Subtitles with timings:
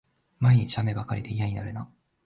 [0.39, 1.87] 毎日、雨ばかりで嫌になるな